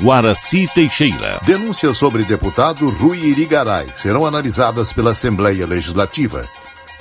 Guaraci 0.00 0.68
Teixeira. 0.74 1.40
Denúncias 1.44 1.96
sobre 1.96 2.24
deputado 2.24 2.88
Rui 2.90 3.18
Irigaray 3.18 3.86
serão 4.02 4.26
analisadas 4.26 4.92
pela 4.92 5.12
Assembleia 5.12 5.66
Legislativa. 5.66 6.48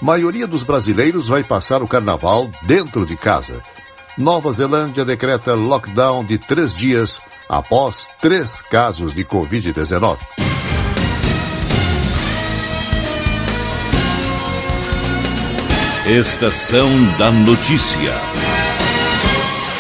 Maioria 0.02 0.46
dos 0.46 0.64
brasileiros 0.64 1.28
vai 1.28 1.44
passar 1.44 1.82
o 1.82 1.88
carnaval 1.88 2.50
dentro 2.64 3.06
de 3.06 3.16
casa. 3.16 3.62
Nova 4.18 4.52
Zelândia 4.52 5.04
decreta 5.04 5.56
lockdown 5.56 6.24
de 6.24 6.38
três 6.38 6.76
dias 6.76 7.20
após 7.50 8.08
três 8.22 8.62
casos 8.62 9.14
de 9.14 9.26
Covid-19. 9.26 10.18
Estação 16.06 16.90
da 17.18 17.32
Notícia. 17.32 18.53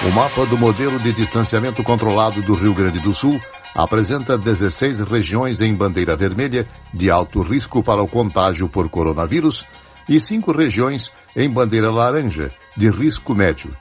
O 0.05 0.11
mapa 0.11 0.45
do 0.45 0.57
modelo 0.57 0.99
de 0.99 1.13
distanciamento 1.13 1.81
controlado 1.81 2.41
do 2.41 2.53
Rio 2.53 2.73
Grande 2.73 2.99
do 2.99 3.15
Sul 3.15 3.39
apresenta 3.73 4.37
16 4.37 4.99
regiões 4.99 5.61
em 5.61 5.73
bandeira 5.73 6.13
vermelha 6.15 6.67
de 6.93 7.09
alto 7.09 7.41
risco 7.41 7.81
para 7.81 8.03
o 8.03 8.07
contágio 8.07 8.67
por 8.67 8.89
coronavírus 8.89 9.65
e 10.09 10.19
cinco 10.19 10.51
regiões 10.51 11.09
em 11.33 11.49
bandeira 11.49 11.89
laranja 11.89 12.51
de 12.75 12.89
risco 12.89 13.33
médio. 13.33 13.71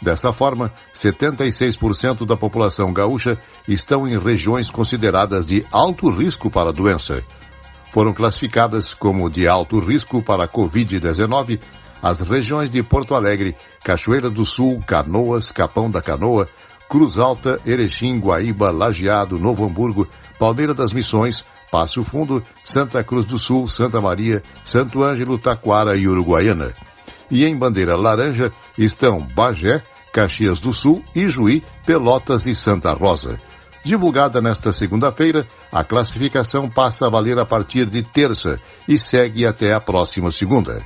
Dessa 0.00 0.32
forma, 0.32 0.72
76% 0.94 2.24
da 2.24 2.36
população 2.36 2.92
gaúcha 2.92 3.36
estão 3.66 4.06
em 4.06 4.16
regiões 4.16 4.70
consideradas 4.70 5.44
de 5.44 5.66
alto 5.72 6.08
risco 6.10 6.48
para 6.48 6.68
a 6.68 6.72
doença 6.72 7.24
foram 7.96 8.12
classificadas 8.12 8.92
como 8.92 9.30
de 9.30 9.48
alto 9.48 9.78
risco 9.78 10.20
para 10.20 10.44
a 10.44 10.48
Covid-19 10.48 11.58
as 12.02 12.20
regiões 12.20 12.70
de 12.70 12.82
Porto 12.82 13.14
Alegre, 13.14 13.56
Cachoeira 13.82 14.30
do 14.30 14.44
Sul, 14.44 14.82
Canoas, 14.86 15.50
Capão 15.50 15.90
da 15.90 16.00
Canoa, 16.00 16.46
Cruz 16.88 17.18
Alta, 17.18 17.60
Erechim, 17.64 18.18
Guaíba, 18.18 18.70
Lajeado, 18.70 19.38
Novo 19.38 19.64
Hamburgo, 19.64 20.08
Palmeira 20.38 20.74
das 20.74 20.92
Missões, 20.92 21.44
Passo 21.70 22.04
Fundo, 22.04 22.42
Santa 22.64 23.02
Cruz 23.02 23.26
do 23.26 23.38
Sul, 23.38 23.66
Santa 23.68 24.00
Maria, 24.00 24.42
Santo 24.64 25.02
Ângelo, 25.02 25.38
Taquara 25.38 25.96
e 25.96 26.06
Uruguaiana. 26.06 26.72
E 27.30 27.44
em 27.44 27.56
bandeira 27.56 27.96
laranja 27.96 28.52
estão 28.78 29.20
Bagé, 29.34 29.82
Caxias 30.12 30.60
do 30.60 30.72
Sul, 30.72 31.02
Ijuí, 31.14 31.62
Pelotas 31.84 32.46
e 32.46 32.54
Santa 32.54 32.92
Rosa. 32.92 33.38
Divulgada 33.84 34.40
nesta 34.40 34.72
segunda-feira, 34.72 35.46
a 35.70 35.84
classificação 35.84 36.68
passa 36.68 37.06
a 37.06 37.10
valer 37.10 37.38
a 37.38 37.44
partir 37.44 37.86
de 37.86 38.02
terça 38.02 38.58
e 38.88 38.98
segue 38.98 39.46
até 39.46 39.72
a 39.72 39.80
próxima 39.80 40.30
segunda. 40.30 40.78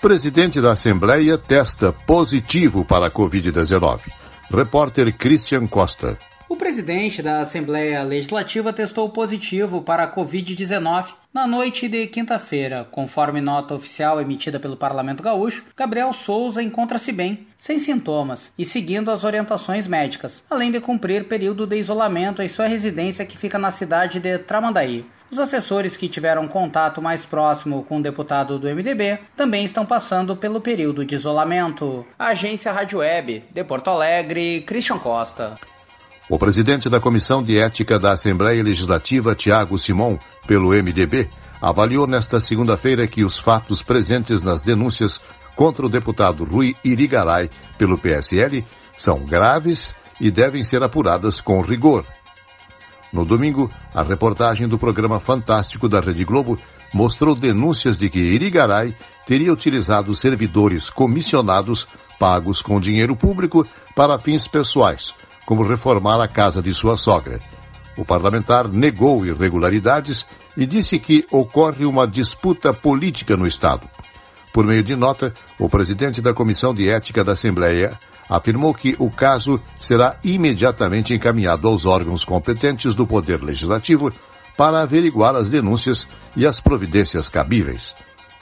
Presidente 0.00 0.62
da 0.62 0.72
Assembleia 0.72 1.36
testa 1.36 1.92
positivo 1.92 2.86
para 2.86 3.08
a 3.08 3.10
Covid-19. 3.10 4.00
Repórter 4.50 5.12
Christian 5.12 5.66
Costa. 5.66 6.16
O 6.48 6.56
presidente 6.56 7.20
da 7.20 7.42
Assembleia 7.42 8.02
Legislativa 8.02 8.72
testou 8.72 9.10
positivo 9.10 9.82
para 9.82 10.04
a 10.04 10.10
Covid-19 10.10 11.19
na 11.32 11.46
noite 11.46 11.88
de 11.88 12.06
quinta-feira. 12.06 12.86
Conforme 12.90 13.40
nota 13.40 13.74
oficial 13.74 14.20
emitida 14.20 14.58
pelo 14.58 14.76
Parlamento 14.76 15.22
Gaúcho, 15.22 15.64
Gabriel 15.76 16.12
Souza 16.12 16.62
encontra-se 16.62 17.12
bem, 17.12 17.46
sem 17.56 17.78
sintomas 17.78 18.50
e 18.58 18.64
seguindo 18.64 19.10
as 19.10 19.22
orientações 19.22 19.86
médicas, 19.86 20.42
além 20.50 20.70
de 20.70 20.80
cumprir 20.80 21.24
período 21.24 21.66
de 21.66 21.76
isolamento 21.76 22.42
em 22.42 22.48
sua 22.48 22.66
residência 22.66 23.24
que 23.24 23.38
fica 23.38 23.58
na 23.58 23.70
cidade 23.70 24.18
de 24.18 24.38
Tramandaí. 24.38 25.06
Os 25.30 25.38
assessores 25.38 25.96
que 25.96 26.08
tiveram 26.08 26.48
contato 26.48 27.00
mais 27.00 27.24
próximo 27.24 27.84
com 27.84 27.98
o 27.98 28.02
deputado 28.02 28.58
do 28.58 28.66
MDB 28.66 29.20
também 29.36 29.64
estão 29.64 29.86
passando 29.86 30.36
pelo 30.36 30.60
período 30.60 31.04
de 31.04 31.14
isolamento. 31.14 32.04
A 32.18 32.28
agência 32.28 32.72
Rádio 32.72 32.98
Web, 32.98 33.44
de 33.48 33.64
Porto 33.64 33.88
Alegre, 33.88 34.62
Christian 34.66 34.98
Costa. 34.98 35.54
O 36.30 36.38
presidente 36.38 36.88
da 36.88 37.00
Comissão 37.00 37.42
de 37.42 37.58
Ética 37.58 37.98
da 37.98 38.12
Assembleia 38.12 38.62
Legislativa, 38.62 39.34
Tiago 39.34 39.76
Simon, 39.76 40.16
pelo 40.46 40.68
MDB, 40.70 41.28
avaliou 41.60 42.06
nesta 42.06 42.38
segunda-feira 42.38 43.04
que 43.08 43.24
os 43.24 43.36
fatos 43.36 43.82
presentes 43.82 44.40
nas 44.40 44.62
denúncias 44.62 45.20
contra 45.56 45.84
o 45.84 45.88
deputado 45.88 46.44
Rui 46.44 46.76
Irigaray, 46.84 47.50
pelo 47.76 47.98
PSL, 47.98 48.64
são 48.96 49.24
graves 49.24 49.92
e 50.20 50.30
devem 50.30 50.62
ser 50.62 50.84
apuradas 50.84 51.40
com 51.40 51.60
rigor. 51.62 52.04
No 53.12 53.24
domingo, 53.24 53.68
a 53.92 54.04
reportagem 54.04 54.68
do 54.68 54.78
programa 54.78 55.18
Fantástico 55.18 55.88
da 55.88 55.98
Rede 55.98 56.24
Globo 56.24 56.56
mostrou 56.94 57.34
denúncias 57.34 57.98
de 57.98 58.08
que 58.08 58.20
Irigaray 58.20 58.94
teria 59.26 59.52
utilizado 59.52 60.14
servidores 60.14 60.90
comissionados 60.90 61.88
pagos 62.20 62.62
com 62.62 62.80
dinheiro 62.80 63.16
público 63.16 63.66
para 63.96 64.16
fins 64.16 64.46
pessoais, 64.46 65.12
como 65.50 65.64
reformar 65.64 66.22
a 66.22 66.28
casa 66.28 66.62
de 66.62 66.72
sua 66.72 66.96
sogra. 66.96 67.40
O 67.96 68.04
parlamentar 68.04 68.68
negou 68.68 69.26
irregularidades 69.26 70.24
e 70.56 70.64
disse 70.64 70.96
que 70.96 71.26
ocorre 71.28 71.84
uma 71.84 72.06
disputa 72.06 72.72
política 72.72 73.36
no 73.36 73.48
Estado. 73.48 73.84
Por 74.52 74.64
meio 74.64 74.84
de 74.84 74.94
nota, 74.94 75.34
o 75.58 75.68
presidente 75.68 76.20
da 76.20 76.32
Comissão 76.32 76.72
de 76.72 76.88
Ética 76.88 77.24
da 77.24 77.32
Assembleia 77.32 77.98
afirmou 78.28 78.72
que 78.72 78.94
o 78.96 79.10
caso 79.10 79.60
será 79.80 80.16
imediatamente 80.22 81.12
encaminhado 81.12 81.66
aos 81.66 81.84
órgãos 81.84 82.24
competentes 82.24 82.94
do 82.94 83.04
Poder 83.04 83.42
Legislativo 83.42 84.08
para 84.56 84.82
averiguar 84.82 85.34
as 85.34 85.48
denúncias 85.48 86.06
e 86.36 86.46
as 86.46 86.60
providências 86.60 87.28
cabíveis. 87.28 87.92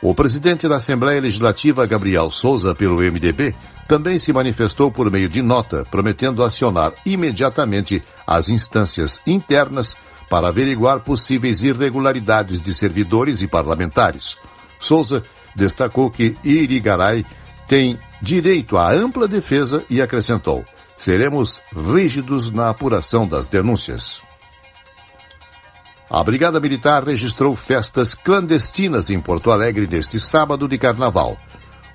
O 0.03 0.15
presidente 0.15 0.69
da 0.69 0.77
Assembleia 0.77 1.23
Legislativa, 1.23 1.87
Gabriel 1.87 2.31
Souza, 2.31 2.75
pelo 2.75 3.01
MDB, 3.01 3.55
também 3.89 4.19
se 4.19 4.33
manifestou 4.33 4.93
por 4.93 5.11
meio 5.11 5.29
de 5.29 5.41
nota, 5.41 5.85
prometendo 5.91 6.45
acionar 6.45 6.93
imediatamente 7.07 8.03
as 8.27 8.51
instâncias 8.51 9.21
internas 9.27 9.97
para 10.29 10.49
averiguar 10.49 11.01
possíveis 11.01 11.63
irregularidades 11.63 12.61
de 12.61 12.75
servidores 12.75 13.41
e 13.41 13.49
parlamentares. 13.49 14.37
Souza 14.79 15.23
destacou 15.57 16.11
que 16.11 16.37
Irigaray 16.45 17.25
tem 17.67 17.99
direito 18.21 18.77
à 18.77 18.93
ampla 18.93 19.27
defesa 19.27 19.83
e 19.89 20.03
acrescentou: 20.03 20.65
seremos 20.99 21.63
rígidos 21.75 22.53
na 22.53 22.69
apuração 22.69 23.27
das 23.27 23.47
denúncias. 23.47 24.21
A 26.11 26.23
Brigada 26.23 26.61
Militar 26.61 27.05
registrou 27.05 27.55
festas 27.55 28.15
clandestinas 28.15 29.11
em 29.11 29.21
Porto 29.21 29.51
Alegre 29.51 29.87
neste 29.87 30.19
sábado 30.19 30.67
de 30.67 30.79
carnaval. 30.79 31.37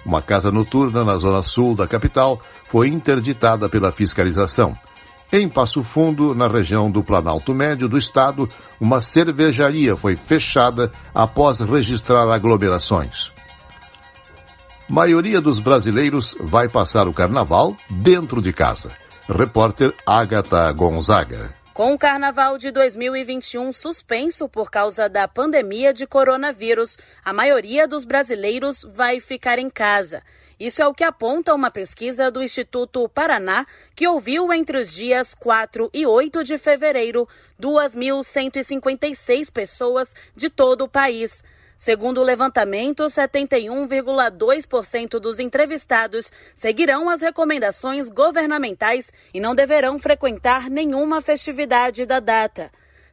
Uma 0.05 0.21
casa 0.21 0.51
noturna 0.51 1.03
na 1.03 1.17
zona 1.17 1.41
sul 1.43 1.75
da 1.75 1.87
capital 1.87 2.41
foi 2.65 2.89
interditada 2.89 3.69
pela 3.69 3.91
fiscalização. 3.91 4.75
Em 5.31 5.49
Passo 5.49 5.83
Fundo, 5.83 6.35
na 6.35 6.47
região 6.47 6.91
do 6.91 7.03
Planalto 7.03 7.55
Médio 7.55 7.87
do 7.87 7.97
estado, 7.97 8.47
uma 8.79 9.01
cervejaria 9.01 9.95
foi 9.95 10.15
fechada 10.15 10.91
após 11.15 11.59
registrar 11.59 12.31
aglomerações. 12.31 13.31
Maioria 14.87 15.41
dos 15.41 15.59
brasileiros 15.59 16.35
vai 16.39 16.67
passar 16.69 17.07
o 17.07 17.13
carnaval 17.13 17.75
dentro 17.89 18.41
de 18.41 18.53
casa. 18.53 18.91
Repórter 19.27 19.93
Agatha 20.05 20.71
Gonzaga. 20.73 21.62
Com 21.73 21.91
o 21.91 21.97
carnaval 21.97 22.59
de 22.59 22.69
2021 22.69 23.73
suspenso 23.73 24.47
por 24.47 24.69
causa 24.69 25.09
da 25.09 25.27
pandemia 25.27 25.91
de 25.91 26.05
coronavírus, 26.05 26.99
a 27.25 27.33
maioria 27.33 27.87
dos 27.87 28.05
brasileiros 28.05 28.83
vai 28.93 29.19
ficar 29.19 29.57
em 29.57 29.71
casa. 29.71 30.21
Isso 30.59 30.83
é 30.83 30.87
o 30.87 30.93
que 30.93 31.03
aponta 31.03 31.51
uma 31.51 31.71
pesquisa 31.71 32.29
do 32.29 32.43
Instituto 32.43 33.09
Paraná, 33.09 33.65
que 33.95 34.07
ouviu 34.07 34.53
entre 34.53 34.77
os 34.77 34.93
dias 34.93 35.33
4 35.33 35.89
e 35.91 36.05
8 36.05 36.43
de 36.43 36.59
fevereiro 36.59 37.27
2.156 37.59 39.51
pessoas 39.51 40.13
de 40.35 40.51
todo 40.51 40.83
o 40.83 40.87
país. 40.87 41.43
Segundo 41.83 42.21
o 42.21 42.23
levantamento, 42.23 43.03
71,2% 43.03 45.19
dos 45.19 45.37
entrevistados 45.37 46.31
seguirão 46.55 47.09
as 47.09 47.19
recomendações 47.19 48.07
governamentais 48.07 49.11
e 49.33 49.41
não 49.41 49.53
deverão 49.53 49.99
frequentar 49.99 50.69
nenhuma 50.69 51.21
festividade 51.21 52.05
da 52.05 52.21
data. 52.21 52.71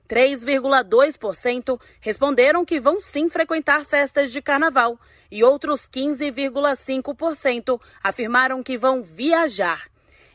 3,2% 0.08 1.80
responderam 1.98 2.64
que 2.64 2.78
vão 2.78 3.00
sim 3.00 3.28
frequentar 3.28 3.84
festas 3.84 4.30
de 4.30 4.40
carnaval 4.40 4.96
e 5.32 5.42
outros 5.42 5.88
15,5% 5.88 7.80
afirmaram 8.04 8.62
que 8.62 8.78
vão 8.78 9.02
viajar. 9.02 9.90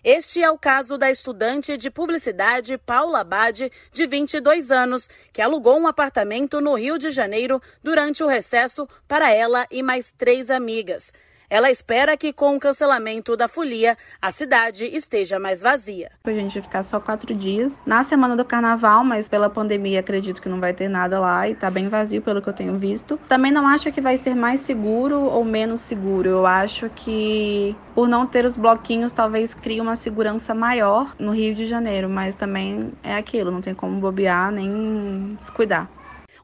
Este 0.06 0.40
é 0.44 0.52
o 0.52 0.56
caso 0.56 1.00
da 1.00 1.10
estudante 1.10 1.76
de 1.78 1.90
publicidade 1.90 2.78
Paula 2.78 3.22
Abade, 3.22 3.72
de 3.92 4.06
22 4.06 4.70
anos, 4.70 5.10
que 5.34 5.42
alugou 5.42 5.80
um 5.80 5.88
apartamento 5.88 6.62
no 6.62 6.76
Rio 6.76 7.00
de 7.00 7.10
Janeiro 7.10 7.60
durante 7.82 8.24
o 8.24 8.28
recesso 8.28 8.88
para 9.08 9.34
ela 9.34 9.66
e 9.72 9.82
mais 9.82 10.14
três 10.16 10.52
amigas. 10.52 11.12
Ela 11.50 11.70
espera 11.70 12.18
que 12.18 12.34
com 12.34 12.56
o 12.56 12.60
cancelamento 12.60 13.36
da 13.36 13.48
folia, 13.48 13.98
a 14.22 14.32
cidade 14.32 14.86
esteja 14.86 15.40
mais 15.40 15.62
vazia. 15.62 16.12
A 16.24 16.32
gente 16.32 16.54
vai 16.54 16.64
ficar 16.64 16.84
só 16.84 17.00
quatro 17.00 17.34
dias 17.34 17.80
na 17.86 18.04
semana 18.04 18.36
do 18.36 18.44
carnaval, 18.44 19.04
mas 19.04 19.30
pela 19.30 19.50
pandemia 19.50 20.00
acredito 20.00 20.42
que 20.42 20.50
não 20.50 20.60
vai 20.60 20.74
ter 20.74 20.88
nada 20.88 21.20
lá 21.20 21.48
e 21.48 21.56
tá 21.56 21.70
bem 21.70 21.88
vazio 21.88 22.22
pelo 22.22 22.42
que 22.42 22.50
eu 22.50 22.54
tenho 22.54 22.78
visto. 22.78 23.20
Também 23.28 23.52
não 23.52 23.68
acho 23.68 23.92
que 23.92 24.02
vai 24.02 24.18
ser 24.18 24.36
mais 24.36 24.62
seguro 24.62 25.22
ou 25.22 25.44
menos 25.44 25.82
seguro. 25.82 26.30
Eu 26.30 26.46
acho 26.46 26.90
que 26.96 27.76
por 27.94 28.08
não 28.08 28.26
ter 28.26 28.46
os 28.46 28.58
bloquinhos 28.58 29.12
talvez 29.12 29.54
crie 29.54 29.80
uma 29.80 29.96
segurança 29.96 30.54
maior 30.54 31.16
no 31.20 31.32
Rio 31.32 31.54
de 31.56 31.66
Janeiro, 31.66 32.10
mas 32.10 32.36
também 32.36 32.92
é 33.04 33.16
aquilo, 33.16 33.52
não 33.52 33.62
tem 33.62 33.74
como 33.74 34.00
bobear 34.00 34.52
nem 34.52 35.36
descuidar. 35.40 35.90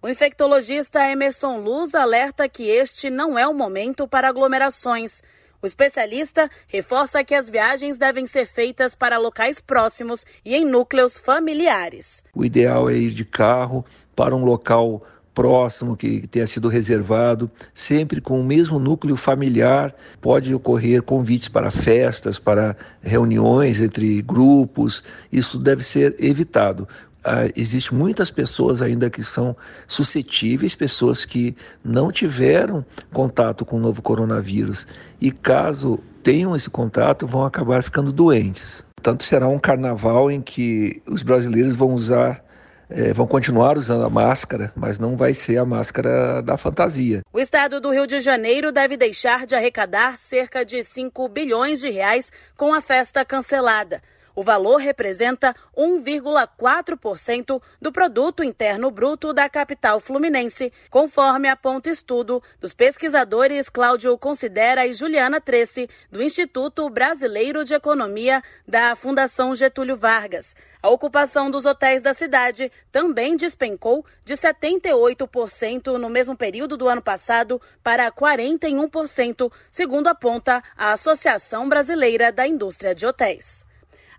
O 0.03 0.09
infectologista 0.09 1.07
Emerson 1.11 1.59
Luz 1.59 1.93
alerta 1.93 2.49
que 2.49 2.63
este 2.63 3.07
não 3.11 3.37
é 3.37 3.47
o 3.47 3.53
momento 3.53 4.07
para 4.07 4.27
aglomerações. 4.27 5.21
O 5.61 5.67
especialista 5.67 6.49
reforça 6.67 7.23
que 7.23 7.35
as 7.35 7.47
viagens 7.47 7.99
devem 7.99 8.25
ser 8.25 8.47
feitas 8.47 8.95
para 8.95 9.19
locais 9.19 9.61
próximos 9.61 10.25
e 10.43 10.55
em 10.55 10.65
núcleos 10.65 11.19
familiares. 11.19 12.23
O 12.33 12.43
ideal 12.43 12.89
é 12.89 12.95
ir 12.95 13.11
de 13.11 13.23
carro 13.23 13.85
para 14.15 14.35
um 14.35 14.43
local 14.43 15.05
próximo 15.35 15.95
que 15.95 16.27
tenha 16.27 16.47
sido 16.47 16.67
reservado, 16.67 17.49
sempre 17.71 18.19
com 18.19 18.41
o 18.41 18.43
mesmo 18.43 18.79
núcleo 18.79 19.15
familiar. 19.15 19.95
Pode 20.19 20.51
ocorrer 20.51 21.03
convites 21.03 21.47
para 21.47 21.69
festas, 21.69 22.39
para 22.39 22.75
reuniões 23.03 23.79
entre 23.79 24.19
grupos. 24.23 25.03
Isso 25.31 25.59
deve 25.59 25.83
ser 25.83 26.15
evitado 26.19 26.87
uh, 27.25 27.51
existe 27.55 27.93
muitas 27.93 28.31
pessoas 28.31 28.81
ainda 28.81 29.09
que 29.09 29.23
são 29.23 29.55
suscetíveis, 29.87 30.75
pessoas 30.75 31.25
que 31.25 31.55
não 31.83 32.11
tiveram 32.11 32.85
contato 33.11 33.65
com 33.65 33.77
o 33.77 33.79
novo 33.79 34.01
coronavírus 34.01 34.87
e 35.19 35.31
caso 35.31 35.99
tenham 36.23 36.55
esse 36.55 36.69
contato 36.69 37.25
vão 37.25 37.45
acabar 37.45 37.83
ficando 37.83 38.11
doentes. 38.11 38.83
Tanto 39.01 39.23
será 39.23 39.47
um 39.47 39.57
carnaval 39.57 40.29
em 40.29 40.41
que 40.41 41.01
os 41.07 41.23
brasileiros 41.23 41.75
vão 41.75 41.93
usar 41.93 42.43
é, 42.91 43.13
vão 43.13 43.25
continuar 43.25 43.77
usando 43.77 44.03
a 44.03 44.09
máscara, 44.09 44.71
mas 44.75 44.99
não 44.99 45.15
vai 45.15 45.33
ser 45.33 45.57
a 45.57 45.65
máscara 45.65 46.41
da 46.41 46.57
fantasia. 46.57 47.21
O 47.31 47.39
estado 47.39 47.79
do 47.79 47.89
Rio 47.89 48.05
de 48.05 48.19
Janeiro 48.19 48.71
deve 48.71 48.97
deixar 48.97 49.45
de 49.45 49.55
arrecadar 49.55 50.17
cerca 50.17 50.65
de 50.65 50.83
5 50.83 51.27
bilhões 51.29 51.79
de 51.79 51.89
reais 51.89 52.31
com 52.57 52.73
a 52.73 52.81
festa 52.81 53.23
cancelada. 53.23 54.01
O 54.35 54.43
valor 54.43 54.77
representa 54.77 55.55
1,4% 55.77 57.61
do 57.81 57.91
produto 57.91 58.43
interno 58.43 58.89
bruto 58.89 59.33
da 59.33 59.49
capital 59.49 59.99
fluminense, 59.99 60.71
conforme 60.89 61.49
aponta 61.49 61.89
estudo 61.89 62.41
dos 62.59 62.73
pesquisadores 62.73 63.69
Cláudio 63.69 64.17
Considera 64.17 64.85
e 64.87 64.93
Juliana 64.93 65.41
Trece, 65.41 65.89
do 66.11 66.21
Instituto 66.21 66.89
Brasileiro 66.89 67.65
de 67.65 67.73
Economia 67.73 68.41
da 68.67 68.95
Fundação 68.95 69.53
Getúlio 69.55 69.97
Vargas. 69.97 70.55
A 70.81 70.89
ocupação 70.89 71.51
dos 71.51 71.65
hotéis 71.65 72.01
da 72.01 72.11
cidade 72.11 72.71
também 72.91 73.37
despencou 73.37 74.03
de 74.25 74.33
78% 74.33 75.97
no 75.97 76.09
mesmo 76.09 76.35
período 76.35 76.75
do 76.75 76.87
ano 76.87 77.01
passado 77.01 77.61
para 77.83 78.11
41%, 78.11 79.51
segundo 79.69 80.07
aponta 80.07 80.63
a 80.75 80.93
Associação 80.93 81.69
Brasileira 81.69 82.31
da 82.31 82.47
Indústria 82.47 82.95
de 82.95 83.05
Hotéis. 83.05 83.63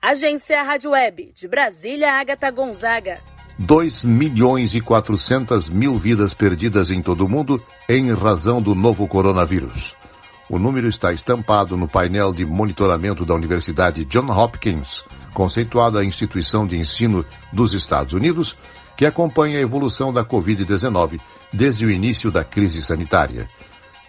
Agência 0.04 0.60
Rádio 0.64 0.90
Web, 0.90 1.30
de 1.32 1.46
Brasília, 1.46 2.14
Agatha 2.14 2.50
Gonzaga. 2.50 3.20
2 3.56 4.02
milhões 4.02 4.74
e 4.74 4.80
400 4.80 5.68
mil 5.68 5.96
vidas 5.96 6.34
perdidas 6.34 6.90
em 6.90 7.00
todo 7.00 7.24
o 7.24 7.28
mundo 7.28 7.64
em 7.88 8.12
razão 8.12 8.60
do 8.60 8.74
novo 8.74 9.06
coronavírus. 9.06 9.94
O 10.50 10.58
número 10.58 10.88
está 10.88 11.12
estampado 11.12 11.76
no 11.76 11.86
painel 11.86 12.32
de 12.32 12.44
monitoramento 12.44 13.24
da 13.24 13.32
Universidade 13.32 14.04
John 14.06 14.28
Hopkins, 14.28 15.04
conceituada 15.32 16.04
instituição 16.04 16.66
de 16.66 16.76
ensino 16.76 17.24
dos 17.52 17.72
Estados 17.72 18.12
Unidos, 18.12 18.56
que 18.96 19.06
acompanha 19.06 19.58
a 19.58 19.62
evolução 19.62 20.12
da 20.12 20.24
Covid-19 20.24 21.20
desde 21.52 21.86
o 21.86 21.90
início 21.92 22.28
da 22.28 22.42
crise 22.42 22.82
sanitária. 22.82 23.46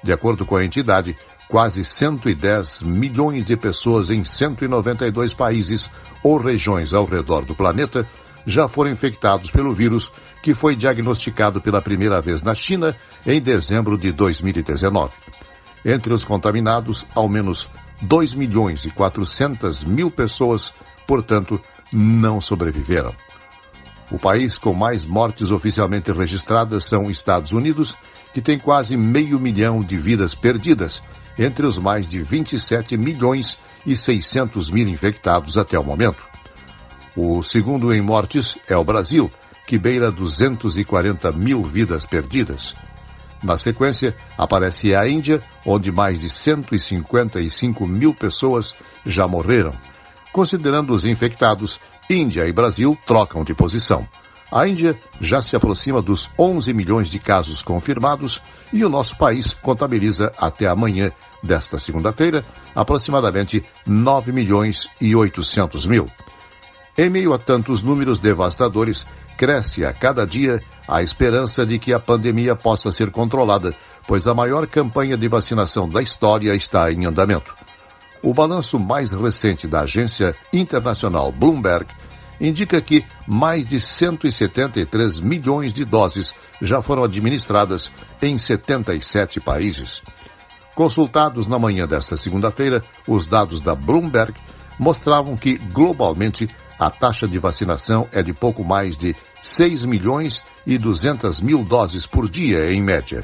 De 0.03 0.11
acordo 0.11 0.43
com 0.43 0.57
a 0.57 0.65
entidade, 0.65 1.15
quase 1.53 1.83
110 1.83 2.81
milhões 2.81 3.45
de 3.45 3.55
pessoas 3.55 4.09
em 4.09 4.23
192 4.23 5.35
países 5.35 5.87
ou 6.23 6.37
regiões 6.37 6.95
ao 6.95 7.05
redor 7.05 7.45
do 7.45 7.53
planeta 7.53 8.07
já 8.43 8.67
foram 8.67 8.89
infectados 8.89 9.51
pelo 9.51 9.71
vírus, 9.71 10.11
que 10.41 10.55
foi 10.55 10.75
diagnosticado 10.75 11.61
pela 11.61 11.79
primeira 11.79 12.19
vez 12.19 12.41
na 12.41 12.55
China 12.55 12.97
em 13.23 13.39
dezembro 13.39 13.99
de 13.99 14.11
2019. 14.11 15.13
Entre 15.85 16.11
os 16.11 16.23
contaminados, 16.23 17.05
ao 17.13 17.29
menos 17.29 17.69
2 18.01 18.33
milhões 18.33 18.83
e 18.83 18.89
400 18.89 19.83
mil 19.83 20.09
pessoas, 20.09 20.73
portanto, 21.05 21.61
não 21.91 22.41
sobreviveram. 22.41 23.13
O 24.09 24.17
país 24.17 24.57
com 24.57 24.73
mais 24.73 25.05
mortes 25.05 25.51
oficialmente 25.51 26.11
registradas 26.11 26.85
são 26.85 27.11
Estados 27.11 27.51
Unidos, 27.51 27.95
que 28.33 28.41
tem 28.41 28.57
quase 28.57 28.97
meio 28.97 29.39
milhão 29.39 29.81
de 29.81 29.99
vidas 29.99 30.33
perdidas, 30.33 30.99
entre 31.37 31.65
os 31.65 31.77
mais 31.77 32.07
de 32.07 32.21
27 32.21 32.97
milhões 32.97 33.57
e 33.85 33.95
600 33.95 34.69
mil 34.69 34.87
infectados 34.87 35.57
até 35.57 35.77
o 35.77 35.83
momento. 35.83 36.23
O 37.15 37.43
segundo 37.43 37.93
em 37.93 38.01
mortes 38.01 38.57
é 38.67 38.75
o 38.75 38.83
Brasil, 38.83 39.31
que 39.67 39.77
beira 39.77 40.11
240 40.11 41.31
mil 41.31 41.63
vidas 41.63 42.05
perdidas. 42.05 42.73
Na 43.43 43.57
sequência, 43.57 44.15
aparece 44.37 44.95
a 44.95 45.07
Índia, 45.07 45.41
onde 45.65 45.91
mais 45.91 46.19
de 46.21 46.29
155 46.29 47.85
mil 47.85 48.13
pessoas 48.13 48.73
já 49.05 49.27
morreram. 49.27 49.73
Considerando 50.31 50.95
os 50.95 51.05
infectados, 51.05 51.79
Índia 52.09 52.47
e 52.47 52.51
Brasil 52.51 52.97
trocam 53.05 53.43
de 53.43 53.53
posição. 53.53 54.07
A 54.53 54.67
Índia 54.67 54.95
já 55.19 55.41
se 55.41 55.55
aproxima 55.55 55.99
dos 55.99 56.29
11 56.37 56.71
milhões 56.73 57.09
de 57.09 57.17
casos 57.17 57.63
confirmados 57.63 58.39
e 58.71 58.85
o 58.85 58.89
nosso 58.89 59.17
país 59.17 59.51
contabiliza 59.51 60.31
até 60.37 60.67
amanhã 60.67 61.11
desta 61.41 61.79
segunda-feira 61.79 62.45
aproximadamente 62.75 63.63
9 63.83 64.31
milhões 64.31 64.87
e 65.01 65.15
800 65.15 65.87
mil. 65.87 66.07
Em 66.95 67.09
meio 67.09 67.33
a 67.33 67.39
tantos 67.39 67.81
números 67.81 68.19
devastadores, 68.19 69.03
cresce 69.35 69.83
a 69.83 69.91
cada 69.91 70.23
dia 70.23 70.59
a 70.87 71.01
esperança 71.01 71.65
de 71.65 71.79
que 71.79 71.91
a 71.91 71.99
pandemia 71.99 72.55
possa 72.55 72.91
ser 72.91 73.09
controlada, 73.09 73.73
pois 74.07 74.27
a 74.27 74.35
maior 74.35 74.67
campanha 74.67 75.17
de 75.17 75.27
vacinação 75.27 75.89
da 75.89 75.99
história 75.99 76.53
está 76.53 76.91
em 76.91 77.07
andamento. 77.07 77.55
O 78.21 78.35
balanço 78.35 78.79
mais 78.79 79.11
recente 79.11 79.65
da 79.67 79.81
agência 79.81 80.35
internacional 80.53 81.31
Bloomberg 81.31 81.87
indica 82.43 82.81
que 82.81 83.05
mais 83.25 83.67
de 83.67 83.79
173 83.79 85.19
milhões 85.19 85.71
de 85.71 85.85
doses 85.85 86.35
já 86.61 86.81
foram 86.81 87.05
administradas 87.05 87.89
em 88.21 88.37
77 88.37 89.39
países. 89.39 90.01
Consultados 90.75 91.47
na 91.47 91.57
manhã 91.57 91.87
desta 91.87 92.17
segunda-feira, 92.17 92.83
os 93.07 93.25
dados 93.25 93.61
da 93.61 93.73
Bloomberg 93.73 94.33
mostravam 94.77 95.37
que, 95.37 95.57
globalmente, 95.57 96.49
a 96.77 96.89
taxa 96.89 97.27
de 97.27 97.39
vacinação 97.39 98.09
é 98.11 98.21
de 98.21 98.33
pouco 98.33 98.63
mais 98.63 98.97
de 98.97 99.15
6 99.41 99.85
milhões 99.85 100.43
e 100.67 100.77
200 100.77 101.39
mil 101.39 101.63
doses 101.63 102.05
por 102.05 102.29
dia, 102.29 102.71
em 102.73 102.81
média. 102.81 103.23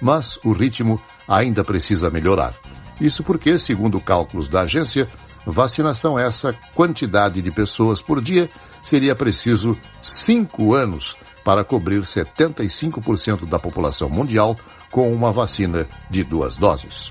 Mas 0.00 0.38
o 0.44 0.52
ritmo 0.52 1.00
ainda 1.28 1.62
precisa 1.62 2.08
melhorar. 2.08 2.54
Isso 3.00 3.22
porque, 3.24 3.58
segundo 3.58 4.00
cálculos 4.00 4.48
da 4.48 4.60
agência, 4.60 5.06
vacinação 5.46 6.18
essa 6.18 6.52
quantidade 6.74 7.40
de 7.42 7.50
pessoas 7.50 8.00
por 8.00 8.20
dia 8.20 8.48
seria 8.82 9.14
preciso 9.14 9.78
cinco 10.02 10.74
anos 10.74 11.16
para 11.44 11.62
cobrir 11.62 12.00
75% 12.00 13.46
da 13.46 13.58
população 13.58 14.08
mundial 14.08 14.56
com 14.90 15.12
uma 15.12 15.32
vacina 15.32 15.86
de 16.08 16.24
duas 16.24 16.56
doses. 16.56 17.10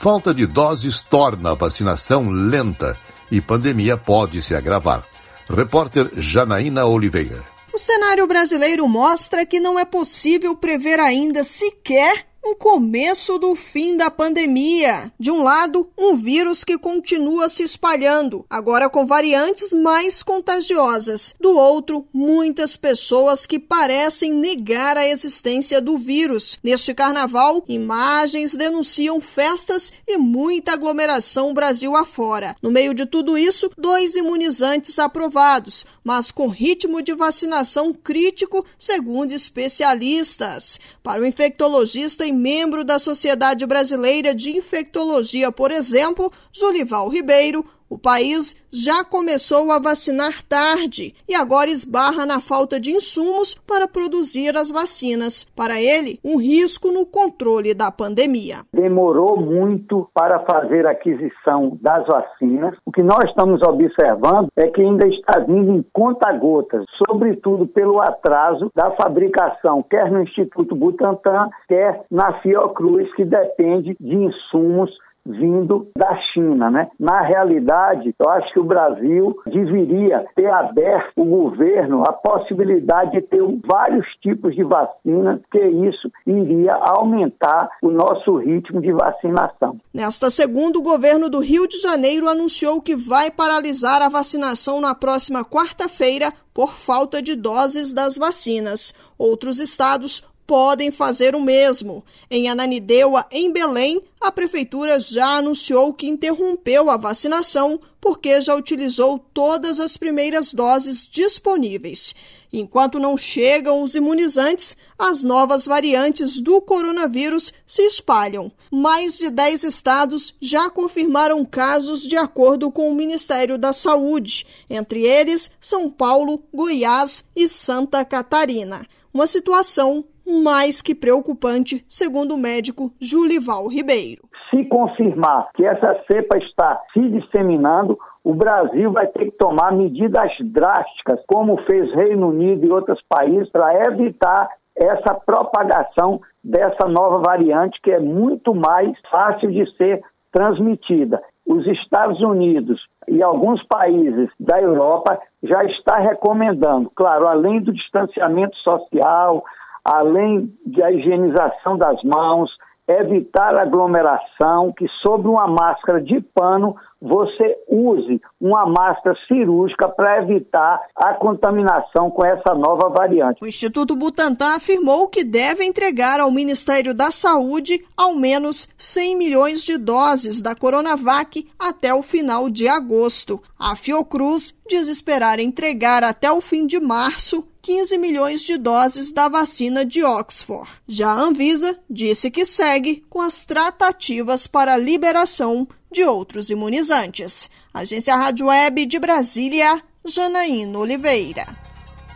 Falta 0.00 0.32
de 0.32 0.46
doses 0.46 1.00
torna 1.00 1.52
a 1.52 1.54
vacinação 1.54 2.28
lenta 2.28 2.96
e 3.30 3.40
pandemia 3.40 3.96
pode 3.96 4.42
se 4.42 4.54
agravar. 4.54 5.04
Repórter 5.48 6.10
Janaína 6.16 6.86
Oliveira. 6.86 7.42
O 7.72 7.78
cenário 7.78 8.26
brasileiro 8.26 8.86
mostra 8.88 9.46
que 9.46 9.58
não 9.58 9.78
é 9.78 9.84
possível 9.84 10.56
prever 10.56 11.00
ainda 11.00 11.42
sequer 11.42 12.27
o 12.44 12.54
começo 12.54 13.38
do 13.38 13.54
fim 13.54 13.96
da 13.96 14.10
pandemia. 14.10 15.12
De 15.18 15.30
um 15.30 15.42
lado, 15.42 15.90
um 15.98 16.14
vírus 16.14 16.64
que 16.64 16.78
continua 16.78 17.48
se 17.48 17.62
espalhando, 17.62 18.46
agora 18.48 18.88
com 18.88 19.04
variantes 19.04 19.72
mais 19.72 20.22
contagiosas. 20.22 21.34
Do 21.40 21.56
outro, 21.56 22.06
muitas 22.12 22.76
pessoas 22.76 23.44
que 23.44 23.58
parecem 23.58 24.32
negar 24.32 24.96
a 24.96 25.06
existência 25.06 25.80
do 25.80 25.96
vírus. 25.96 26.58
Neste 26.62 26.94
carnaval, 26.94 27.64
imagens 27.68 28.54
denunciam 28.54 29.20
festas 29.20 29.92
e 30.06 30.16
muita 30.16 30.72
aglomeração 30.72 31.52
Brasil 31.52 31.96
afora. 31.96 32.56
No 32.62 32.70
meio 32.70 32.94
de 32.94 33.04
tudo 33.04 33.36
isso, 33.36 33.70
dois 33.76 34.14
imunizantes 34.14 34.98
aprovados, 34.98 35.84
mas 36.04 36.30
com 36.30 36.46
ritmo 36.46 37.02
de 37.02 37.12
vacinação 37.14 37.92
crítico, 37.92 38.64
segundo 38.78 39.32
especialistas. 39.32 40.78
Para 41.02 41.22
o 41.22 41.26
infectologista 41.26 42.27
e 42.28 42.32
membro 42.32 42.84
da 42.84 42.98
Sociedade 42.98 43.66
Brasileira 43.66 44.34
de 44.34 44.50
Infectologia, 44.50 45.50
por 45.50 45.70
exemplo, 45.70 46.30
Jolival 46.52 47.08
Ribeiro, 47.08 47.64
o 47.88 47.98
país 47.98 48.54
já 48.70 49.02
começou 49.02 49.72
a 49.72 49.78
vacinar 49.78 50.42
tarde 50.46 51.14
e 51.26 51.34
agora 51.34 51.70
esbarra 51.70 52.26
na 52.26 52.38
falta 52.38 52.78
de 52.78 52.90
insumos 52.90 53.54
para 53.54 53.88
produzir 53.88 54.56
as 54.56 54.70
vacinas. 54.70 55.44
Para 55.56 55.80
ele, 55.80 56.20
um 56.22 56.38
risco 56.38 56.90
no 56.90 57.06
controle 57.06 57.72
da 57.72 57.90
pandemia. 57.90 58.58
Demorou 58.72 59.40
muito 59.40 60.08
para 60.12 60.40
fazer 60.40 60.86
a 60.86 60.90
aquisição 60.90 61.78
das 61.80 62.06
vacinas. 62.06 62.76
O 62.84 62.92
que 62.92 63.02
nós 63.02 63.24
estamos 63.24 63.62
observando 63.62 64.48
é 64.56 64.68
que 64.68 64.82
ainda 64.82 65.06
está 65.08 65.40
vindo 65.40 65.72
em 65.72 65.84
conta-gotas, 65.92 66.84
sobretudo 67.08 67.66
pelo 67.66 68.00
atraso 68.00 68.70
da 68.74 68.90
fabricação, 68.92 69.82
quer 69.82 70.10
no 70.10 70.22
Instituto 70.22 70.74
Butantan, 70.74 71.48
quer 71.66 72.02
na 72.10 72.40
Fiocruz, 72.40 73.12
que 73.14 73.24
depende 73.24 73.96
de 73.98 74.14
insumos 74.14 74.90
vindo 75.28 75.88
da 75.96 76.16
China, 76.32 76.70
né? 76.70 76.88
Na 76.98 77.20
realidade, 77.20 78.14
eu 78.18 78.30
acho 78.30 78.52
que 78.52 78.60
o 78.60 78.64
Brasil 78.64 79.38
deveria 79.46 80.24
ter 80.34 80.50
aberto 80.50 81.12
o 81.16 81.24
governo 81.24 82.02
a 82.06 82.12
possibilidade 82.12 83.12
de 83.12 83.22
ter 83.22 83.42
vários 83.66 84.06
tipos 84.22 84.54
de 84.54 84.64
vacina, 84.64 85.40
que 85.50 85.58
isso 85.58 86.10
iria 86.26 86.74
aumentar 86.74 87.68
o 87.82 87.90
nosso 87.90 88.36
ritmo 88.36 88.80
de 88.80 88.92
vacinação. 88.92 89.78
Nesta 89.92 90.30
segunda, 90.30 90.78
o 90.78 90.82
governo 90.82 91.28
do 91.28 91.40
Rio 91.40 91.68
de 91.68 91.78
Janeiro 91.78 92.28
anunciou 92.28 92.80
que 92.80 92.96
vai 92.96 93.30
paralisar 93.30 94.00
a 94.00 94.08
vacinação 94.08 94.80
na 94.80 94.94
próxima 94.94 95.44
quarta-feira 95.44 96.32
por 96.54 96.70
falta 96.70 97.20
de 97.22 97.36
doses 97.36 97.92
das 97.92 98.16
vacinas. 98.16 98.94
Outros 99.18 99.60
estados 99.60 100.24
podem 100.48 100.90
fazer 100.90 101.36
o 101.36 101.42
mesmo. 101.42 102.02
Em 102.30 102.48
Ananindeua, 102.48 103.26
em 103.30 103.52
Belém, 103.52 104.02
a 104.18 104.32
prefeitura 104.32 104.98
já 104.98 105.36
anunciou 105.36 105.92
que 105.92 106.08
interrompeu 106.08 106.88
a 106.88 106.96
vacinação 106.96 107.78
porque 108.00 108.40
já 108.40 108.54
utilizou 108.54 109.18
todas 109.18 109.78
as 109.78 109.98
primeiras 109.98 110.54
doses 110.54 111.06
disponíveis. 111.06 112.14
Enquanto 112.50 112.98
não 112.98 113.14
chegam 113.14 113.82
os 113.82 113.94
imunizantes, 113.94 114.74
as 114.98 115.22
novas 115.22 115.66
variantes 115.66 116.40
do 116.40 116.62
coronavírus 116.62 117.52
se 117.66 117.82
espalham. 117.82 118.50
Mais 118.72 119.18
de 119.18 119.28
10 119.28 119.64
estados 119.64 120.34
já 120.40 120.70
confirmaram 120.70 121.44
casos 121.44 122.04
de 122.04 122.16
acordo 122.16 122.70
com 122.70 122.90
o 122.90 122.94
Ministério 122.94 123.58
da 123.58 123.74
Saúde, 123.74 124.46
entre 124.70 125.02
eles 125.02 125.50
São 125.60 125.90
Paulo, 125.90 126.42
Goiás 126.54 127.22
e 127.36 127.46
Santa 127.46 128.02
Catarina. 128.02 128.86
Uma 129.12 129.26
situação 129.26 130.04
mais 130.28 130.82
que 130.82 130.94
preocupante, 130.94 131.84
segundo 131.88 132.34
o 132.34 132.38
médico 132.38 132.92
Julival 133.00 133.66
Ribeiro. 133.68 134.22
Se 134.50 134.64
confirmar 134.66 135.48
que 135.54 135.64
essa 135.64 136.00
cepa 136.10 136.38
está 136.38 136.80
se 136.92 137.00
disseminando, 137.08 137.98
o 138.22 138.34
Brasil 138.34 138.92
vai 138.92 139.06
ter 139.06 139.26
que 139.26 139.38
tomar 139.38 139.72
medidas 139.72 140.30
drásticas, 140.40 141.18
como 141.26 141.56
fez 141.62 141.92
Reino 141.94 142.28
Unido 142.28 142.66
e 142.66 142.70
outros 142.70 143.00
países, 143.08 143.50
para 143.50 143.86
evitar 143.90 144.48
essa 144.76 145.14
propagação 145.14 146.20
dessa 146.42 146.86
nova 146.86 147.18
variante 147.18 147.80
que 147.82 147.90
é 147.90 147.98
muito 147.98 148.54
mais 148.54 148.96
fácil 149.10 149.50
de 149.50 149.66
ser 149.76 150.02
transmitida. 150.32 151.22
Os 151.46 151.66
Estados 151.66 152.20
Unidos 152.20 152.80
e 153.08 153.22
alguns 153.22 153.62
países 153.66 154.28
da 154.38 154.60
Europa 154.60 155.18
já 155.42 155.64
está 155.64 155.98
recomendando, 155.98 156.90
claro, 156.94 157.26
além 157.26 157.60
do 157.60 157.72
distanciamento 157.72 158.56
social, 158.58 159.42
além 159.90 160.52
da 160.66 160.92
higienização 160.92 161.78
das 161.78 162.02
mãos, 162.02 162.50
evitar 162.86 163.56
aglomeração, 163.56 164.72
que 164.76 164.86
sobre 165.02 165.28
uma 165.28 165.46
máscara 165.46 166.00
de 166.00 166.20
pano 166.34 166.76
você 167.00 167.56
use 167.68 168.20
uma 168.40 168.66
máscara 168.66 169.16
cirúrgica 169.26 169.88
para 169.88 170.22
evitar 170.22 170.80
a 170.94 171.14
contaminação 171.14 172.10
com 172.10 172.24
essa 172.24 172.54
nova 172.54 172.88
variante. 172.88 173.42
O 173.42 173.46
Instituto 173.46 173.94
Butantan 173.94 174.56
afirmou 174.56 175.08
que 175.08 175.24
deve 175.24 175.64
entregar 175.64 176.20
ao 176.20 176.30
Ministério 176.30 176.92
da 176.92 177.10
Saúde 177.10 177.84
ao 177.96 178.14
menos 178.14 178.68
100 178.76 179.16
milhões 179.16 179.62
de 179.62 179.76
doses 179.76 180.42
da 180.42 180.54
Coronavac 180.54 181.48
até 181.58 181.94
o 181.94 182.02
final 182.02 182.50
de 182.50 182.66
agosto. 182.66 183.40
A 183.58 183.76
Fiocruz 183.76 184.56
diz 184.68 184.88
esperar 184.88 185.38
entregar 185.38 186.02
até 186.02 186.30
o 186.30 186.40
fim 186.40 186.66
de 186.66 186.80
março 186.80 187.46
15 187.62 187.98
milhões 187.98 188.42
de 188.42 188.56
doses 188.56 189.12
da 189.12 189.28
vacina 189.28 189.84
de 189.84 190.02
Oxford. 190.02 190.66
Já 190.86 191.10
a 191.10 191.20
Anvisa 191.20 191.78
disse 191.88 192.30
que 192.30 192.46
segue 192.46 193.04
com 193.10 193.20
as 193.20 193.44
tratativas 193.44 194.46
para 194.46 194.72
a 194.72 194.78
liberação 194.78 195.68
de 195.92 196.04
outros 196.04 196.50
imunizantes. 196.50 197.50
Agência 197.72 198.16
Rádio 198.16 198.46
Web 198.46 198.86
de 198.86 198.98
Brasília, 198.98 199.82
Janaína 200.04 200.78
Oliveira. 200.78 201.46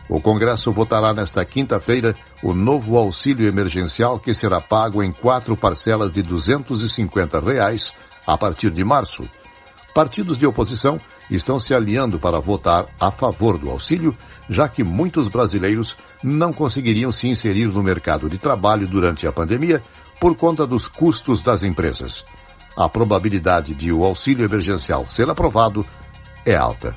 O 0.09 0.19
Congresso 0.19 0.71
votará 0.71 1.13
nesta 1.13 1.43
quinta-feira 1.45 2.13
o 2.43 2.53
novo 2.53 2.97
auxílio 2.97 3.47
emergencial 3.47 4.19
que 4.19 4.33
será 4.33 4.59
pago 4.59 5.01
em 5.01 5.11
quatro 5.11 5.55
parcelas 5.55 6.11
de 6.11 6.21
250 6.21 7.39
reais 7.39 7.93
a 8.27 8.37
partir 8.37 8.69
de 8.69 8.83
março. 8.83 9.27
Partidos 9.93 10.37
de 10.37 10.45
oposição 10.45 10.99
estão 11.29 11.59
se 11.59 11.73
alinhando 11.73 12.19
para 12.19 12.39
votar 12.39 12.87
a 12.99 13.11
favor 13.11 13.57
do 13.57 13.69
auxílio, 13.69 14.15
já 14.49 14.67
que 14.67 14.83
muitos 14.83 15.27
brasileiros 15.27 15.95
não 16.21 16.51
conseguiriam 16.51 17.11
se 17.11 17.27
inserir 17.27 17.67
no 17.67 17.83
mercado 17.83 18.29
de 18.29 18.37
trabalho 18.37 18.87
durante 18.87 19.27
a 19.27 19.31
pandemia 19.31 19.81
por 20.19 20.35
conta 20.35 20.65
dos 20.65 20.87
custos 20.87 21.41
das 21.41 21.63
empresas. 21.63 22.25
A 22.75 22.89
probabilidade 22.89 23.73
de 23.73 23.91
o 23.91 24.03
auxílio 24.03 24.45
emergencial 24.45 25.05
ser 25.05 25.29
aprovado 25.29 25.85
é 26.45 26.55
alta. 26.55 26.95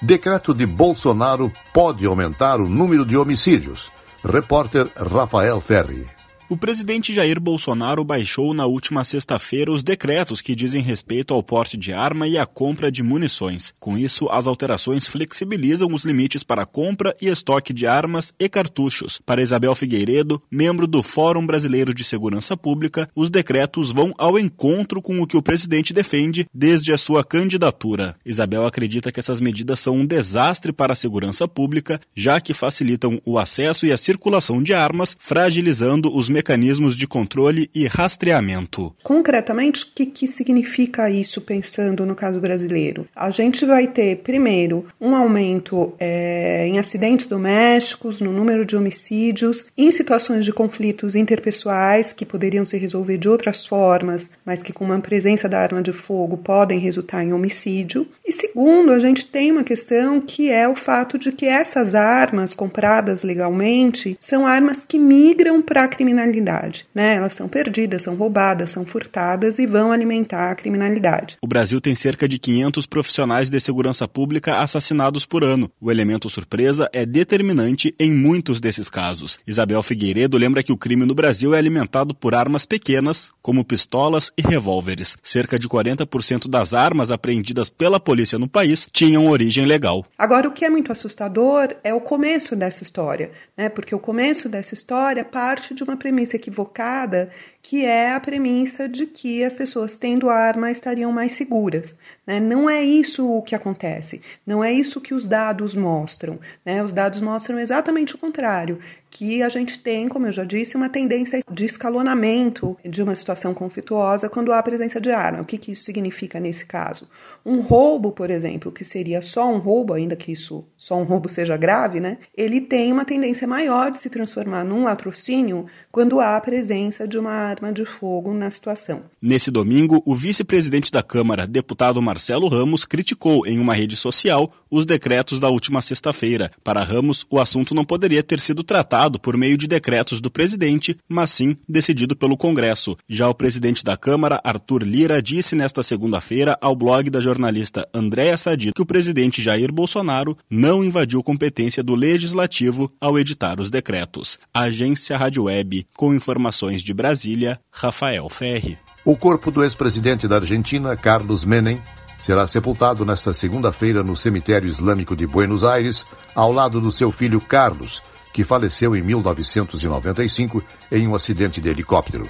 Decreto 0.00 0.52
de 0.52 0.66
Bolsonaro 0.66 1.50
pode 1.72 2.04
aumentar 2.04 2.60
o 2.60 2.68
número 2.68 3.06
de 3.06 3.16
homicídios. 3.16 3.90
Repórter 4.22 4.90
Rafael 4.96 5.60
Ferri. 5.60 6.13
O 6.46 6.58
presidente 6.58 7.14
Jair 7.14 7.40
Bolsonaro 7.40 8.04
baixou 8.04 8.52
na 8.52 8.66
última 8.66 9.02
sexta-feira 9.02 9.72
os 9.72 9.82
decretos 9.82 10.42
que 10.42 10.54
dizem 10.54 10.82
respeito 10.82 11.32
ao 11.32 11.42
porte 11.42 11.74
de 11.74 11.90
arma 11.90 12.28
e 12.28 12.36
à 12.36 12.44
compra 12.44 12.92
de 12.92 13.02
munições. 13.02 13.72
Com 13.80 13.96
isso, 13.96 14.28
as 14.28 14.46
alterações 14.46 15.08
flexibilizam 15.08 15.88
os 15.90 16.04
limites 16.04 16.42
para 16.42 16.66
compra 16.66 17.16
e 17.20 17.28
estoque 17.28 17.72
de 17.72 17.86
armas 17.86 18.34
e 18.38 18.46
cartuchos. 18.46 19.22
Para 19.24 19.40
Isabel 19.40 19.74
Figueiredo, 19.74 20.40
membro 20.50 20.86
do 20.86 21.02
Fórum 21.02 21.46
Brasileiro 21.46 21.94
de 21.94 22.04
Segurança 22.04 22.54
Pública, 22.58 23.08
os 23.16 23.30
decretos 23.30 23.90
vão 23.90 24.12
ao 24.18 24.38
encontro 24.38 25.00
com 25.00 25.22
o 25.22 25.26
que 25.26 25.38
o 25.38 25.42
presidente 25.42 25.94
defende 25.94 26.46
desde 26.52 26.92
a 26.92 26.98
sua 26.98 27.24
candidatura. 27.24 28.16
Isabel 28.24 28.66
acredita 28.66 29.10
que 29.10 29.18
essas 29.18 29.40
medidas 29.40 29.80
são 29.80 29.96
um 29.96 30.06
desastre 30.06 30.74
para 30.74 30.92
a 30.92 30.96
segurança 30.96 31.48
pública, 31.48 31.98
já 32.14 32.38
que 32.38 32.52
facilitam 32.52 33.18
o 33.24 33.38
acesso 33.38 33.86
e 33.86 33.92
a 33.92 33.96
circulação 33.96 34.62
de 34.62 34.74
armas, 34.74 35.16
fragilizando 35.18 36.14
os 36.14 36.33
mecanismos 36.34 36.96
de 36.96 37.06
controle 37.06 37.70
e 37.72 37.86
rastreamento. 37.86 38.92
Concretamente, 39.04 39.84
o 39.84 39.86
que, 39.94 40.04
que 40.04 40.26
significa 40.26 41.08
isso 41.08 41.40
pensando 41.40 42.04
no 42.04 42.14
caso 42.14 42.40
brasileiro? 42.40 43.06
A 43.14 43.30
gente 43.30 43.64
vai 43.64 43.86
ter, 43.86 44.16
primeiro, 44.16 44.86
um 45.00 45.14
aumento 45.14 45.94
é, 45.98 46.66
em 46.66 46.78
acidentes 46.78 47.28
domésticos, 47.28 48.20
no 48.20 48.32
número 48.32 48.64
de 48.64 48.76
homicídios, 48.76 49.66
em 49.78 49.92
situações 49.92 50.44
de 50.44 50.52
conflitos 50.52 51.14
interpessoais 51.14 52.12
que 52.12 52.26
poderiam 52.26 52.64
se 52.64 52.76
resolver 52.76 53.16
de 53.16 53.28
outras 53.28 53.64
formas, 53.64 54.32
mas 54.44 54.62
que 54.62 54.72
com 54.72 54.84
uma 54.84 54.98
presença 54.98 55.48
da 55.48 55.60
arma 55.60 55.82
de 55.82 55.92
fogo 55.92 56.36
podem 56.36 56.80
resultar 56.80 57.22
em 57.22 57.32
homicídio. 57.32 58.08
E 58.26 58.32
segundo, 58.32 58.90
a 58.90 58.98
gente 58.98 59.24
tem 59.24 59.52
uma 59.52 59.62
questão 59.62 60.20
que 60.20 60.50
é 60.50 60.66
o 60.66 60.74
fato 60.74 61.16
de 61.16 61.30
que 61.30 61.46
essas 61.46 61.94
armas 61.94 62.52
compradas 62.52 63.22
legalmente 63.22 64.18
são 64.20 64.44
armas 64.46 64.78
que 64.86 64.98
migram 64.98 65.62
para 65.62 65.84
a 65.84 65.88
criminalidade 65.88 66.23
criminalidade. 66.24 66.86
Né? 66.94 67.14
Elas 67.14 67.34
são 67.34 67.48
perdidas, 67.48 68.02
são 68.02 68.14
roubadas, 68.14 68.70
são 68.70 68.84
furtadas 68.84 69.58
e 69.58 69.66
vão 69.66 69.92
alimentar 69.92 70.50
a 70.50 70.54
criminalidade. 70.54 71.36
O 71.42 71.46
Brasil 71.46 71.80
tem 71.80 71.94
cerca 71.94 72.28
de 72.28 72.38
500 72.38 72.86
profissionais 72.86 73.50
de 73.50 73.60
segurança 73.60 74.08
pública 74.08 74.56
assassinados 74.56 75.26
por 75.26 75.44
ano. 75.44 75.70
O 75.80 75.90
elemento 75.90 76.28
surpresa 76.28 76.88
é 76.92 77.04
determinante 77.04 77.94
em 77.98 78.12
muitos 78.12 78.60
desses 78.60 78.88
casos. 78.88 79.38
Isabel 79.46 79.82
Figueiredo 79.82 80.38
lembra 80.38 80.62
que 80.62 80.72
o 80.72 80.76
crime 80.76 81.04
no 81.04 81.14
Brasil 81.14 81.54
é 81.54 81.58
alimentado 81.58 82.14
por 82.14 82.34
armas 82.34 82.64
pequenas, 82.64 83.30
como 83.42 83.64
pistolas 83.64 84.30
e 84.36 84.42
revólveres. 84.42 85.16
Cerca 85.22 85.58
de 85.58 85.68
40% 85.68 86.48
das 86.48 86.74
armas 86.74 87.10
apreendidas 87.10 87.68
pela 87.68 88.00
polícia 88.00 88.38
no 88.38 88.48
país 88.48 88.86
tinham 88.90 89.28
origem 89.28 89.66
legal. 89.66 90.04
Agora, 90.18 90.48
o 90.48 90.52
que 90.52 90.64
é 90.64 90.70
muito 90.70 90.92
assustador 90.92 91.74
é 91.82 91.92
o 91.92 92.00
começo 92.00 92.56
dessa 92.56 92.82
história, 92.82 93.30
né? 93.56 93.68
porque 93.68 93.94
o 93.94 93.98
começo 93.98 94.48
dessa 94.48 94.74
história 94.74 95.24
parte 95.24 95.74
de 95.74 95.82
uma 95.82 95.96
premissa 95.96 96.13
equivocada, 96.36 97.30
que 97.64 97.82
é 97.82 98.12
a 98.12 98.20
premissa 98.20 98.86
de 98.86 99.06
que 99.06 99.42
as 99.42 99.54
pessoas 99.54 99.96
tendo 99.96 100.28
arma 100.28 100.70
estariam 100.70 101.10
mais 101.10 101.32
seguras. 101.32 101.94
Né? 102.26 102.38
Não 102.38 102.68
é 102.68 102.82
isso 102.84 103.26
o 103.26 103.40
que 103.40 103.54
acontece, 103.54 104.20
não 104.46 104.62
é 104.62 104.70
isso 104.70 105.00
que 105.00 105.14
os 105.14 105.26
dados 105.26 105.74
mostram. 105.74 106.38
Né? 106.62 106.82
Os 106.84 106.92
dados 106.92 107.22
mostram 107.22 107.58
exatamente 107.58 108.14
o 108.14 108.18
contrário, 108.18 108.80
que 109.14 109.44
a 109.44 109.48
gente 109.48 109.78
tem, 109.78 110.08
como 110.08 110.26
eu 110.26 110.32
já 110.32 110.42
disse, 110.42 110.76
uma 110.76 110.88
tendência 110.88 111.40
de 111.48 111.64
escalonamento 111.64 112.76
de 112.84 113.00
uma 113.00 113.14
situação 113.14 113.54
conflituosa 113.54 114.28
quando 114.28 114.52
há 114.52 114.60
presença 114.60 115.00
de 115.00 115.12
arma. 115.12 115.40
O 115.40 115.44
que, 115.44 115.56
que 115.56 115.70
isso 115.70 115.84
significa 115.84 116.40
nesse 116.40 116.66
caso? 116.66 117.08
Um 117.46 117.60
roubo, 117.60 118.10
por 118.10 118.28
exemplo, 118.28 118.72
que 118.72 118.84
seria 118.84 119.22
só 119.22 119.48
um 119.48 119.58
roubo, 119.58 119.92
ainda 119.92 120.16
que 120.16 120.32
isso 120.32 120.64
só 120.76 120.96
um 120.96 121.04
roubo 121.04 121.28
seja 121.28 121.56
grave, 121.56 122.00
né? 122.00 122.18
Ele 122.36 122.60
tem 122.60 122.92
uma 122.92 123.04
tendência 123.04 123.46
maior 123.46 123.92
de 123.92 123.98
se 123.98 124.10
transformar 124.10 124.64
num 124.64 124.82
latrocínio 124.82 125.66
quando 125.92 126.18
há 126.18 126.36
a 126.36 126.40
presença 126.40 127.06
de 127.06 127.16
uma 127.16 127.53
arma 127.54 127.72
de 127.72 127.84
fogo 127.84 128.34
na 128.34 128.50
situação. 128.50 129.02
Nesse 129.22 129.50
domingo, 129.50 130.02
o 130.04 130.14
vice-presidente 130.14 130.90
da 130.90 131.02
Câmara, 131.02 131.46
deputado 131.46 132.02
Marcelo 132.02 132.48
Ramos, 132.48 132.84
criticou 132.84 133.46
em 133.46 133.58
uma 133.58 133.74
rede 133.74 133.96
social 133.96 134.52
os 134.70 134.84
decretos 134.84 135.38
da 135.38 135.48
última 135.48 135.80
sexta-feira. 135.80 136.50
Para 136.64 136.82
Ramos, 136.82 137.24
o 137.30 137.38
assunto 137.38 137.74
não 137.74 137.84
poderia 137.84 138.22
ter 138.22 138.40
sido 138.40 138.64
tratado 138.64 139.20
por 139.20 139.36
meio 139.36 139.56
de 139.56 139.68
decretos 139.68 140.20
do 140.20 140.30
presidente, 140.30 140.96
mas 141.08 141.30
sim 141.30 141.56
decidido 141.68 142.16
pelo 142.16 142.36
Congresso. 142.36 142.96
Já 143.08 143.28
o 143.28 143.34
presidente 143.34 143.84
da 143.84 143.96
Câmara, 143.96 144.40
Arthur 144.42 144.82
Lira, 144.82 145.22
disse 145.22 145.54
nesta 145.54 145.82
segunda-feira 145.82 146.58
ao 146.60 146.74
blog 146.74 147.08
da 147.08 147.20
jornalista 147.20 147.88
Andréa 147.94 148.36
Sadi 148.36 148.72
que 148.74 148.82
o 148.82 148.86
presidente 148.86 149.40
Jair 149.40 149.72
Bolsonaro 149.72 150.36
não 150.50 150.82
invadiu 150.82 151.22
competência 151.22 151.82
do 151.82 151.94
legislativo 151.94 152.90
ao 153.00 153.18
editar 153.18 153.60
os 153.60 153.70
decretos. 153.70 154.38
Agência 154.52 155.16
Rádio 155.16 155.44
Web, 155.44 155.86
com 155.96 156.12
informações 156.12 156.82
de 156.82 156.92
Brasília, 156.92 157.43
Rafael 157.72 158.28
Ferri. 158.28 158.78
O 159.04 159.16
corpo 159.16 159.50
do 159.50 159.62
ex-presidente 159.62 160.26
da 160.26 160.36
Argentina, 160.36 160.96
Carlos 160.96 161.44
Menem, 161.44 161.80
será 162.22 162.46
sepultado 162.46 163.04
nesta 163.04 163.34
segunda-feira 163.34 164.02
no 164.02 164.16
cemitério 164.16 164.68
islâmico 164.68 165.14
de 165.14 165.26
Buenos 165.26 165.62
Aires, 165.62 166.06
ao 166.34 166.50
lado 166.50 166.80
do 166.80 166.90
seu 166.90 167.12
filho 167.12 167.40
Carlos, 167.40 168.02
que 168.32 168.44
faleceu 168.44 168.96
em 168.96 169.02
1995 169.02 170.64
em 170.90 171.06
um 171.06 171.14
acidente 171.14 171.60
de 171.60 171.68
helicóptero. 171.68 172.26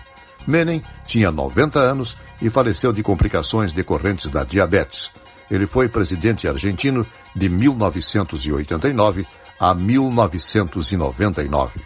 Menem 0.46 0.82
tinha 1.06 1.30
90 1.30 1.78
anos 1.78 2.16
e 2.42 2.50
faleceu 2.50 2.92
de 2.92 3.02
complicações 3.02 3.72
decorrentes 3.72 4.30
da 4.30 4.42
diabetes. 4.42 5.10
Ele 5.50 5.66
foi 5.66 5.88
presidente 5.88 6.48
argentino 6.48 7.06
de 7.34 7.48
1989 7.48 9.26
a 9.60 9.74
1999. 9.74 11.80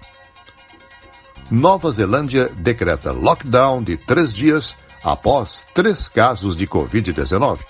Nova 1.51 1.91
Zelândia 1.91 2.51
decreta 2.59 3.11
lockdown 3.11 3.83
de 3.83 3.97
três 3.97 4.35
dias 4.35 4.75
após 5.03 5.65
três 5.73 6.07
casos 6.07 6.55
de 6.55 6.67
Covid-19. 6.67 7.61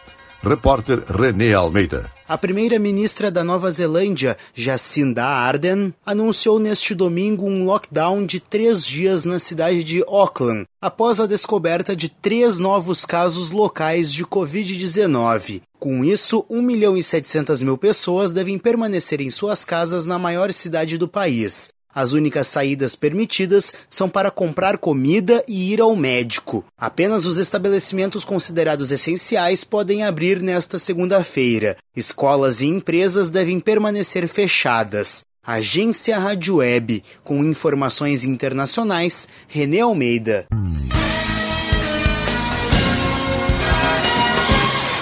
Repórter 0.43 1.05
René 1.09 1.55
Almeida. 1.55 2.11
A 2.29 2.37
primeira-ministra 2.37 3.31
da 3.31 3.45
Nova 3.45 3.71
Zelândia, 3.71 4.37
Jacinda 4.53 5.25
Ardern, 5.25 5.95
anunciou 6.05 6.59
neste 6.59 6.93
domingo 6.93 7.47
um 7.47 7.65
lockdown 7.65 8.27
de 8.27 8.41
três 8.41 8.85
dias 8.85 9.25
na 9.25 9.39
cidade 9.39 9.85
de 9.85 10.03
Auckland, 10.09 10.67
após 10.83 11.21
a 11.21 11.27
descoberta 11.27 11.95
de 11.95 12.09
três 12.09 12.59
novos 12.59 13.07
casos 13.07 13.53
locais 13.53 14.13
de 14.13 14.25
Covid-19. 14.25 15.63
Com 15.79 16.05
isso, 16.05 16.45
1 16.51 16.61
milhão 16.63 16.97
e 16.97 17.03
700 17.03 17.63
mil 17.63 17.79
pessoas 17.79 18.33
devem 18.33 18.59
permanecer 18.59 19.21
em 19.21 19.31
suas 19.31 19.65
casas 19.65 20.05
na 20.05 20.19
maior 20.19 20.53
cidade 20.53 20.99
do 20.99 21.07
país. 21.07 21.71
As 21.99 22.13
únicas 22.13 22.47
saídas 22.47 22.95
permitidas 22.95 23.75
são 23.91 24.09
para 24.09 24.31
comprar 24.31 24.79
comida 24.79 25.43
e 25.49 25.73
ir 25.73 25.81
ao 25.81 25.97
médico. 25.97 26.65
Apenas 26.79 27.27
os 27.27 27.39
estabelecimentos 27.39 28.25
considerados 28.25 28.93
essenciais 28.93 29.65
podem 29.65 30.05
abrir 30.05 30.41
nesta 30.41 30.79
segunda-feira. 30.79 31.77
Escolas 31.97 32.61
e 32.61 32.67
empresas 32.67 33.29
devem 33.31 33.59
permanecer 33.59 34.29
fechadas. 34.29 35.23
Agência 35.45 36.17
Rádio 36.17 36.59
Web, 36.59 37.03
com 37.25 37.43
informações 37.45 38.23
internacionais, 38.23 39.29
René 39.49 39.81
Almeida. 39.81 40.47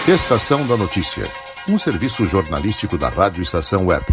Estação 0.08 0.66
da 0.66 0.78
Notícia, 0.78 1.30
um 1.68 1.78
serviço 1.78 2.24
jornalístico 2.24 2.96
da 2.96 3.10
Rádio 3.10 3.42
Estação 3.42 3.84
Web. 3.84 4.06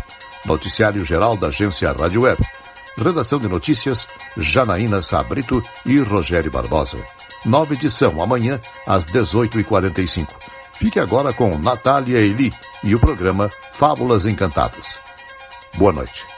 Noticiário 0.45 1.05
geral 1.05 1.37
da 1.37 1.47
agência 1.47 1.89
Rádio 1.89 2.23
Web 2.23 2.45
Redação 2.97 3.39
de 3.39 3.47
notícias, 3.47 4.07
Janaína 4.37 5.01
Sabrito 5.01 5.63
e 5.85 5.97
Rogério 5.99 6.51
Barbosa. 6.51 6.97
Nova 7.45 7.73
edição 7.73 8.21
amanhã, 8.21 8.59
às 8.87 9.05
18h45. 9.07 10.27
Fique 10.73 10.99
agora 10.99 11.33
com 11.33 11.57
Natália 11.57 12.19
Eli 12.19 12.53
e 12.83 12.95
o 12.95 12.99
programa 12.99 13.49
Fábulas 13.73 14.25
Encantadas. 14.25 14.99
Boa 15.75 15.91
noite. 15.91 16.32